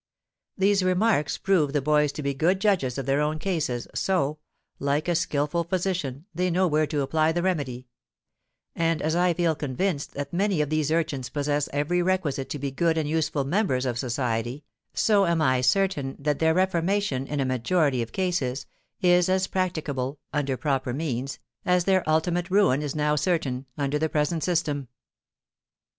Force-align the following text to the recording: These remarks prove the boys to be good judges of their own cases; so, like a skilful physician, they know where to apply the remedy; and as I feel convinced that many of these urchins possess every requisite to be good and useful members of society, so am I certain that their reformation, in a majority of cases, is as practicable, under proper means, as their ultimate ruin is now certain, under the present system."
These 0.57 0.81
remarks 0.81 1.37
prove 1.37 1.73
the 1.73 1.79
boys 1.83 2.11
to 2.13 2.23
be 2.23 2.33
good 2.33 2.59
judges 2.59 2.97
of 2.97 3.05
their 3.05 3.21
own 3.21 3.37
cases; 3.37 3.87
so, 3.93 4.39
like 4.79 5.07
a 5.07 5.13
skilful 5.13 5.63
physician, 5.63 6.25
they 6.33 6.49
know 6.49 6.65
where 6.65 6.87
to 6.87 7.01
apply 7.01 7.31
the 7.33 7.43
remedy; 7.43 7.85
and 8.75 8.99
as 9.03 9.15
I 9.15 9.35
feel 9.35 9.53
convinced 9.53 10.13
that 10.15 10.33
many 10.33 10.59
of 10.59 10.71
these 10.71 10.91
urchins 10.91 11.29
possess 11.29 11.69
every 11.71 12.01
requisite 12.01 12.49
to 12.49 12.57
be 12.57 12.71
good 12.71 12.97
and 12.97 13.07
useful 13.07 13.43
members 13.43 13.85
of 13.85 13.99
society, 13.99 14.63
so 14.95 15.27
am 15.27 15.39
I 15.39 15.61
certain 15.61 16.15
that 16.17 16.39
their 16.39 16.55
reformation, 16.55 17.27
in 17.27 17.39
a 17.39 17.45
majority 17.45 18.01
of 18.01 18.11
cases, 18.11 18.65
is 19.01 19.29
as 19.29 19.45
practicable, 19.45 20.17
under 20.33 20.57
proper 20.57 20.93
means, 20.93 21.37
as 21.63 21.83
their 21.83 22.03
ultimate 22.09 22.49
ruin 22.49 22.81
is 22.81 22.95
now 22.95 23.15
certain, 23.15 23.67
under 23.77 23.99
the 23.99 24.09
present 24.09 24.43
system." 24.43 24.87